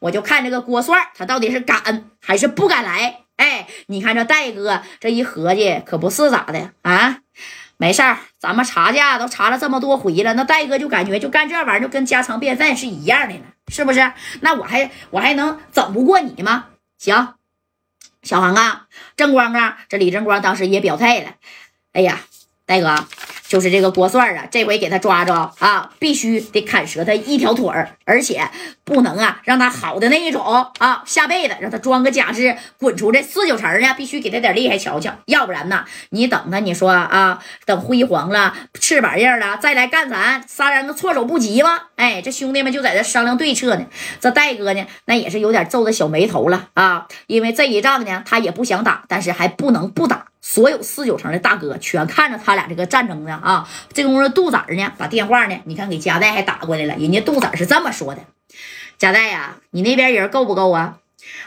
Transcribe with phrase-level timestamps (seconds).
[0.00, 3.20] 我就看这个郭帅他到底是敢还是不敢来。
[3.36, 7.20] 哎，你看这戴哥这一合计，可不是咋的啊？
[7.78, 14.12] 没事儿，咱们查价都查了这么多回了，那戴哥就感觉就干这玩意儿就跟家常便饭是一样的了，是不是？
[14.42, 16.66] 那我还我还能整不过你吗？
[16.98, 17.34] 行，
[18.22, 18.86] 小航啊，
[19.16, 21.36] 正光啊，这李正光当时也表态了，
[21.94, 22.20] 哎呀，
[22.66, 23.06] 戴哥。
[23.50, 28.48] 就是这个郭帅啊，这回给他抓着啊，必须得砍折他一条腿儿，而且
[28.84, 30.40] 不能啊让他好的那一种
[30.78, 41.76] 啊，下辈子让他装个假肢滚出这四九城呢，必须给他点厉害瞧瞧，要不然呢，你等他，你说啊，等辉煌了，翅膀硬了，再来干咱，仨人都措手不及吗？
[41.96, 43.84] 哎，这兄弟们就在这商量对策呢。
[44.20, 50.26] 这戴哥呢，那也是有点皱着小眉头了啊，因为这一仗呢，他也不想打，但是还不能不打。
[50.40, 53.68] 所有四九城的大哥全看着他俩这个战争呢啊！
[53.92, 56.96] 这功夫杜子呢把电话呢，你看给加代还打过来了。
[56.96, 58.24] 人家杜子是这么说的
[58.96, 60.98] ：“加代呀，你那边人够不够啊？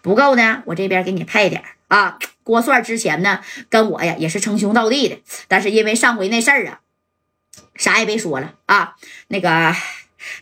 [0.00, 2.18] 不够呢，我这边给你派点啊。
[2.42, 6.80] 郭帅之前呢跟我呀也是称兄道弟的，但是因为上回那事儿啊，
[7.74, 8.94] 啥也别说了啊。
[9.28, 9.74] 那个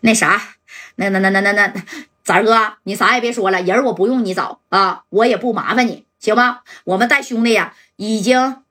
[0.02, 0.40] 那啥，
[0.94, 1.74] 那那那那那那
[2.22, 8.62] 仔哥，你啥也别说了，人我不用你找啊，我也不麻烦你。”行吗，我们带兄弟呀，已经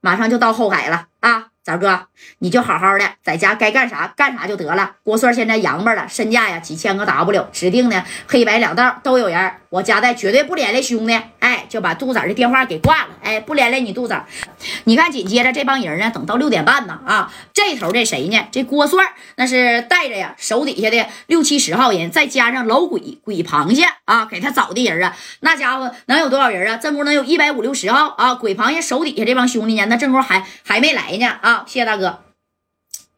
[0.00, 1.48] 马上就到后海了啊！
[1.62, 4.96] 枣哥，你就好好的在家该干啥干啥就得了。
[5.04, 9.61] 郭帅现在洋巴了，身价呀几千个 W，指定呢黑白两道都有人。
[9.72, 14.14] 我家的绝对不连累兄弟，哎，就把杜子的电话给挂了，哎，不连累你杜子。
[14.84, 18.46] 你看，紧接着这帮人呢，等到六点半呢，啊，这头这谁呢？
[18.52, 26.76] 这郭帅那是带着呀手底下的六七十号人，再加上老鬼鬼螃蟹啊，给他找的人啊，那家伙能有多少人啊？
[26.76, 32.31] 正宫能有一百五六十号啊，鬼螃蟹手底下这帮兄弟呢，那正宫还还没来呢啊，谢谢大哥。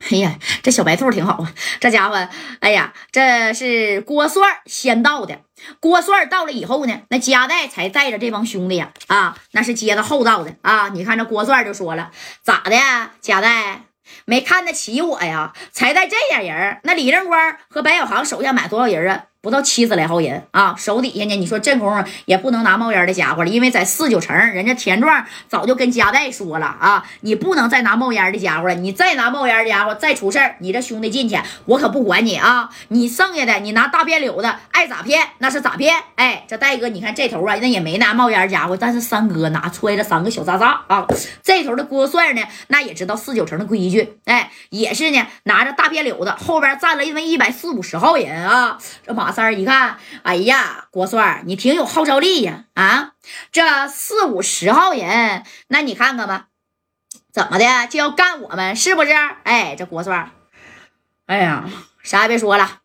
[0.11, 1.53] 哎呀，这小白兔挺好啊！
[1.81, 2.29] 这家伙，
[2.61, 5.41] 哎呀，这是郭帅先到的。
[5.81, 10.91] 郭帅到了以后呢，那加代才带着这帮兄弟呀，啊，那是接着后到的啊。
[10.91, 12.11] 你看这郭帅就说了，
[12.43, 12.77] 咋的，
[13.23, 13.85] 加代
[14.27, 15.55] 没看得起我呀？
[15.73, 19.25] 才带这点人那李正光和白小航手下买多少人啊？
[19.45, 32.71] 不到七十来号人啊，手底下呢，你说这功夫也不能拿冒烟的家伙了，因为在四九城，人家田壮早就跟加代说了啊，你不能再拿冒烟的家伙了，你再拿冒烟的家伙，再出事儿，你这兄弟进去，我可不管你啊！
[32.89, 35.95] 你剩下的，你拿大便柳子爱咋骗那是咋骗？
[36.15, 41.07] 哎，这戴哥，你看这头啊，那也没拿冒烟家伙，但是三哥拿揣着三个小渣渣啊。
[41.43, 49.34] 这头的郭帅呢，那也知道四九城的规矩，哎，也是呢，拿着大便柳子，后边站了一一百四五十号人啊，这马。
[49.35, 52.65] 三儿一看，哎呀，国帅，你挺有号召力呀！
[52.75, 53.13] 啊，
[53.53, 56.47] 这四五十号人，那你看看吧，
[57.33, 59.13] 怎么的就要干我们，是不是？
[59.43, 60.31] 哎，这国帅，
[61.27, 61.69] 哎呀，
[62.03, 62.84] 啥也别说了。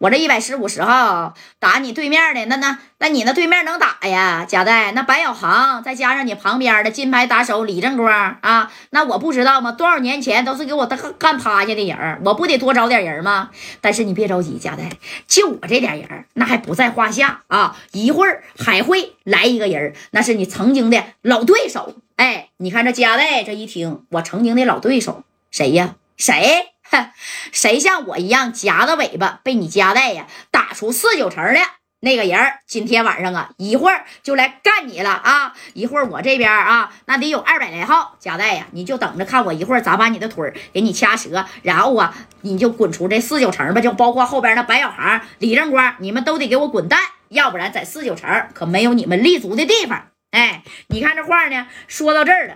[0.00, 4.46] 我这一百十五十号打你对面的那那那你那对面能打呀？
[4.48, 9.72] 贾代那白小航再加上你旁边的金牌打手李正光啊，那我不知道吗？
[9.72, 13.50] 多少年前都是给我干干趴下的人我不得多找点人吗？
[13.82, 14.88] 但是你别着急，贾代，
[15.26, 17.76] 就我这点人那还不在话下啊！
[17.92, 21.94] 一会儿还会来一个人那是你曾经的老对手。
[22.16, 25.96] 哎，你看这贾代这一听，我曾经的老对手谁呀？
[26.16, 26.68] 谁？
[26.90, 27.10] 哼，
[27.52, 30.26] 谁像我一样夹着尾巴被你夹带呀？
[30.50, 31.60] 打出四九城的
[32.02, 35.52] 那个人，今天晚上啊，一会儿就来干你了啊！
[35.74, 46.98] 一会儿我这边啊，那得有二百来号夹带呀，你就等着看我一会儿咋把你的腿给你掐折，然后啊，你就滚出这四九城吧，就包括后边那白小航、李正光，你们都得给我滚蛋，
[47.28, 50.06] 要不然在四九城可没有你们立足的地方。
[50.30, 52.54] 哎，你看这话呢，说到这儿了。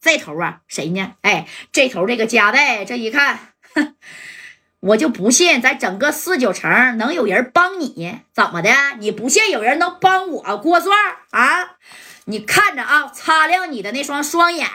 [0.00, 1.14] 这头啊，谁呢？
[1.22, 3.54] 哎，这头这个夹带，这一看，
[4.80, 8.70] 我就不信咱整个四九城能有人帮你，怎么的？
[9.00, 10.94] 你不信有人能帮我郭帅
[11.30, 11.76] 啊？
[12.26, 14.68] 你看着啊，擦亮你的那双双眼，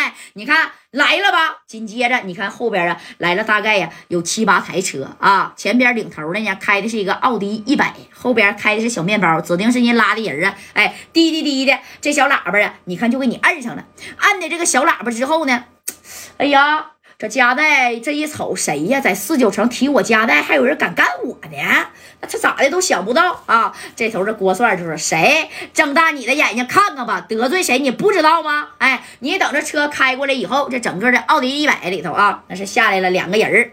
[0.00, 1.58] 哎，你看来了吧？
[1.66, 13.84] 紧接着你看后边啊，来了大概呀有七八台车啊，前边领头的呢开的是一个奥迪一百，后边开的是小面包，指定是人拉的人啊，哎，滴滴滴的这小喇叭呀，你看就给你按上了，
[14.16, 15.64] 按的这个小喇叭之后呢，
[16.38, 16.92] 哎呀。
[17.20, 18.98] 这加代这一瞅，谁呀？
[18.98, 21.90] 在四九城提我加代，还有人敢干我呢？
[22.22, 23.76] 那他咋的都想不到啊！
[23.94, 28.70] 这头这郭帅就说：“谁睁大你的眼睛看看吧，得罪谁你不知道吗？
[28.78, 33.72] 哎，你等着车开过来以后，这整个的奥迪一百里头啊，那是下来了两个人儿。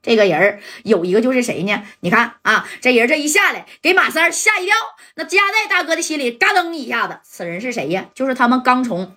[0.00, 1.82] 这个人有一个就是谁呢？
[2.00, 4.74] 你看啊，这人这一下来，给马三吓一跳。
[5.16, 8.06] 那加代大哥的心里嘎噔一下子，此人是谁呀？
[8.14, 9.14] 就是他们刚从。”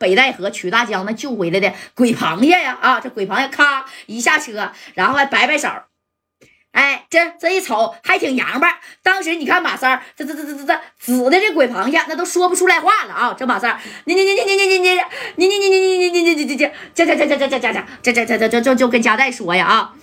[0.00, 2.78] 北戴河曲大江那救回来的鬼螃蟹呀！
[2.80, 5.68] 啊，这鬼螃蟹咔一下车，然后还摆摆手，
[6.72, 8.78] 哎，这这一瞅还挺洋巴。
[9.02, 13.34] 当时你看马三儿，这这这这这这指的这鬼螃蟹，那都说不出来话了啊！
[13.36, 16.56] 这马三儿，你你你你你你你你你你你你你你你你你你你
[16.94, 19.94] 这这这这这这这这这这这这这就跟夹带说呀啊！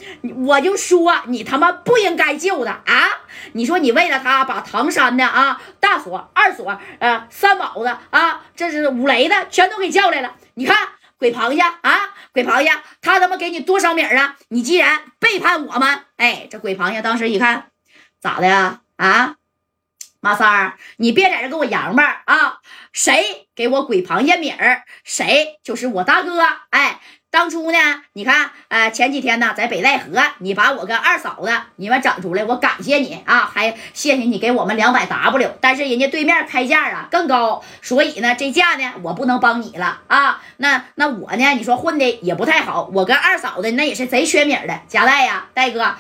[0.46, 3.22] 我就说你他妈不应该救的啊！
[3.54, 10.36] 你说你为了他把唐山的啊大锁、二锁、呃三宝子啊，这是五雷的全都给叫来了。
[10.56, 10.76] 你看
[11.18, 12.72] 鬼螃蟹啊，鬼螃蟹，
[13.02, 14.38] 他他妈给你多少米啊？
[14.50, 17.72] 你既然背叛我们，哎，这鬼螃蟹当时一看，
[18.20, 18.82] 咋的呀？
[18.98, 19.36] 啊，
[20.20, 22.60] 马三儿，你别在这给我洋吧啊！
[22.92, 26.44] 谁给我鬼螃蟹米儿，谁就是我大哥。
[26.72, 27.00] 哎，
[27.30, 27.78] 当初呢，
[28.14, 30.06] 你看，呃，前几天呢，在北戴河，
[30.40, 35.52] 你把我跟二嫂子你们整出来，我感谢你啊，还谢谢你给我们两百 W。
[35.60, 40.42] 但是人家对面开价啊更高，所以呢，这价呢，我不能帮你了啊。
[40.58, 45.96] 那那我呢，你说混的也不太好，我跟二嫂子那也是贼缺米的，夹带呀，戴哥。